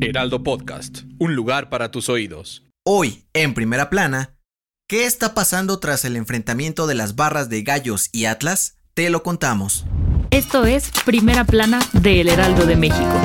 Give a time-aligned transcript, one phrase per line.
[0.00, 2.64] Heraldo Podcast, un lugar para tus oídos.
[2.84, 4.36] Hoy, en primera plana,
[4.88, 8.78] ¿qué está pasando tras el enfrentamiento de las barras de Gallos y Atlas?
[8.94, 9.86] Te lo contamos.
[10.30, 13.20] Esto es Primera Plana de El Heraldo de México.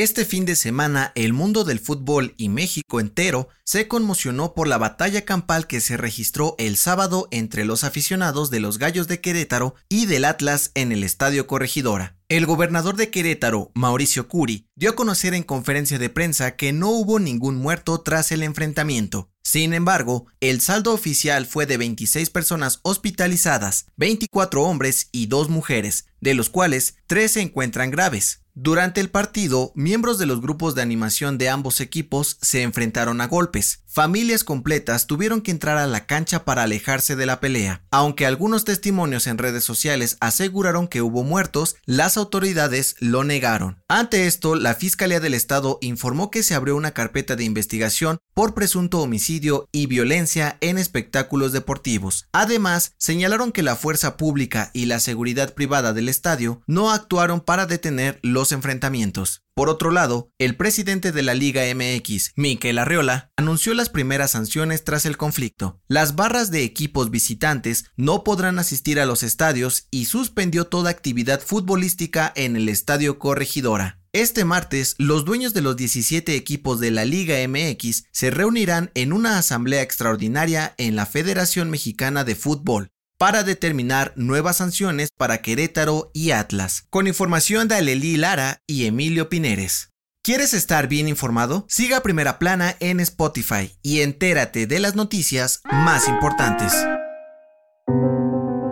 [0.00, 4.78] Este fin de semana el mundo del fútbol y México entero se conmocionó por la
[4.78, 9.74] batalla campal que se registró el sábado entre los aficionados de los Gallos de Querétaro
[9.90, 12.16] y del Atlas en el Estadio Corregidora.
[12.30, 16.88] El gobernador de Querétaro, Mauricio Curi, dio a conocer en conferencia de prensa que no
[16.88, 19.30] hubo ningún muerto tras el enfrentamiento.
[19.42, 26.06] Sin embargo, el saldo oficial fue de 26 personas hospitalizadas, 24 hombres y 2 mujeres,
[26.22, 28.40] de los cuales 3 se encuentran graves.
[28.62, 33.26] Durante el partido, miembros de los grupos de animación de ambos equipos se enfrentaron a
[33.26, 33.84] golpes.
[33.86, 37.82] Familias completas tuvieron que entrar a la cancha para alejarse de la pelea.
[37.90, 43.82] Aunque algunos testimonios en redes sociales aseguraron que hubo muertos, las autoridades lo negaron.
[43.88, 48.54] Ante esto, la Fiscalía del Estado informó que se abrió una carpeta de investigación por
[48.54, 52.28] presunto homicidio y violencia en espectáculos deportivos.
[52.30, 57.66] Además, señalaron que la fuerza pública y la seguridad privada del estadio no actuaron para
[57.66, 59.42] detener los enfrentamientos.
[59.54, 64.84] Por otro lado, el presidente de la Liga MX, Miquel Arreola, anunció las primeras sanciones
[64.84, 65.80] tras el conflicto.
[65.88, 71.40] Las barras de equipos visitantes no podrán asistir a los estadios y suspendió toda actividad
[71.40, 74.00] futbolística en el Estadio Corregidora.
[74.12, 79.12] Este martes, los dueños de los 17 equipos de la Liga MX se reunirán en
[79.12, 82.90] una asamblea extraordinaria en la Federación Mexicana de Fútbol
[83.20, 89.28] para determinar nuevas sanciones para Querétaro y Atlas, con información de Alelí Lara y Emilio
[89.28, 89.90] Pineres.
[90.24, 91.66] ¿Quieres estar bien informado?
[91.68, 96.72] Siga Primera Plana en Spotify y entérate de las noticias más importantes.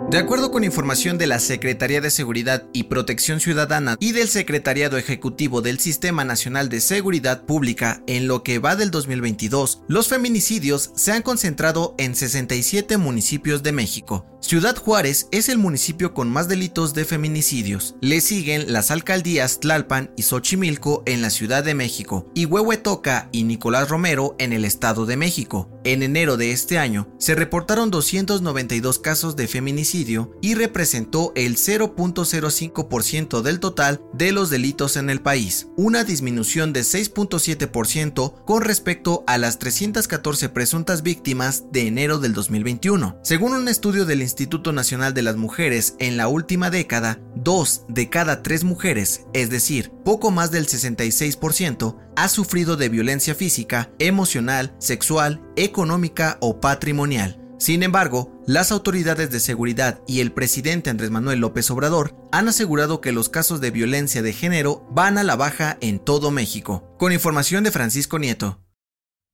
[0.09, 4.97] De acuerdo con información de la Secretaría de Seguridad y Protección Ciudadana y del Secretariado
[4.97, 10.91] Ejecutivo del Sistema Nacional de Seguridad Pública, en lo que va del 2022, los feminicidios
[10.95, 14.25] se han concentrado en 67 municipios de México.
[14.41, 17.95] Ciudad Juárez es el municipio con más delitos de feminicidios.
[18.01, 23.43] Le siguen las alcaldías Tlalpan y Xochimilco en la Ciudad de México y Huehuetoca y
[23.43, 25.69] Nicolás Romero en el Estado de México.
[25.83, 29.98] En enero de este año se reportaron 292 casos de feminicidio
[30.41, 36.81] y representó el 0.05% del total de los delitos en el país, una disminución de
[36.81, 43.19] 6.7% con respecto a las 314 presuntas víctimas de enero del 2021.
[43.23, 48.09] Según un estudio del Instituto Nacional de las Mujeres, en la última década, dos de
[48.09, 54.73] cada tres mujeres, es decir, poco más del 66%, ha sufrido de violencia física, emocional,
[54.79, 57.39] sexual, económica o patrimonial.
[57.59, 62.99] Sin embargo, las autoridades de seguridad y el presidente Andrés Manuel López Obrador han asegurado
[62.99, 66.95] que los casos de violencia de género van a la baja en todo México.
[66.97, 68.65] Con información de Francisco Nieto.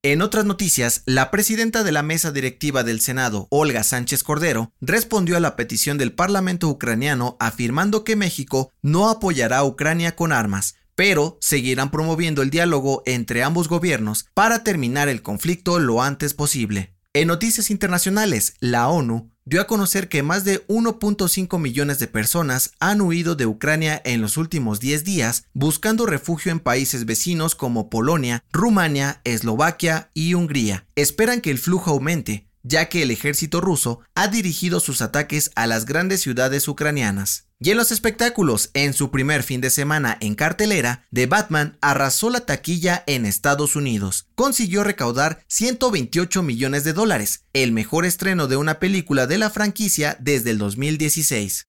[0.03, 5.37] En otras noticias, la presidenta de la mesa directiva del Senado, Olga Sánchez Cordero, respondió
[5.37, 10.75] a la petición del Parlamento ucraniano afirmando que México no apoyará a Ucrania con armas,
[10.93, 16.94] pero seguirán promoviendo el diálogo entre ambos gobiernos para terminar el conflicto lo antes posible.
[17.15, 22.73] En noticias internacionales, la ONU dio a conocer que más de 1.5 millones de personas
[22.81, 27.89] han huido de Ucrania en los últimos 10 días buscando refugio en países vecinos como
[27.89, 30.87] Polonia, Rumania, Eslovaquia y Hungría.
[30.97, 35.67] Esperan que el flujo aumente, ya que el ejército ruso ha dirigido sus ataques a
[35.67, 37.44] las grandes ciudades ucranianas.
[37.57, 42.29] Y en los espectáculos, en su primer fin de semana en cartelera, The Batman arrasó
[42.29, 44.27] la taquilla en Estados Unidos.
[44.35, 50.17] Consiguió recaudar 128 millones de dólares, el mejor estreno de una película de la franquicia
[50.19, 51.67] desde el 2016.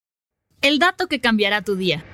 [0.61, 2.05] El dato que cambiará tu día.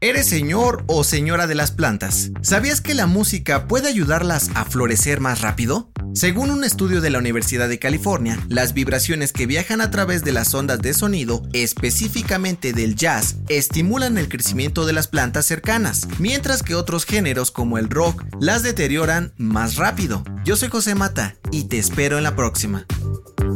[0.00, 2.30] ¿Eres señor o señora de las plantas?
[2.40, 5.90] ¿Sabías que la música puede ayudarlas a florecer más rápido?
[6.18, 10.32] Según un estudio de la Universidad de California, las vibraciones que viajan a través de
[10.32, 16.64] las ondas de sonido, específicamente del jazz, estimulan el crecimiento de las plantas cercanas, mientras
[16.64, 20.24] que otros géneros como el rock las deterioran más rápido.
[20.44, 22.84] Yo soy José Mata y te espero en la próxima.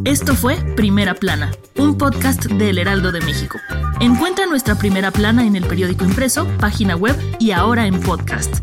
[0.05, 3.59] Esto fue Primera Plana, un podcast del Heraldo de México.
[3.99, 8.63] Encuentra nuestra Primera Plana en el periódico impreso, página web y ahora en podcast.